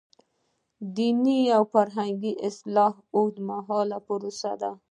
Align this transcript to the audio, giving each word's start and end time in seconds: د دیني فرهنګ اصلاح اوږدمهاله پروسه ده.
د 0.05 0.05
دیني 0.97 1.39
فرهنګ 1.71 2.21
اصلاح 2.47 2.93
اوږدمهاله 3.15 3.97
پروسه 4.07 4.51
ده. 4.61 4.71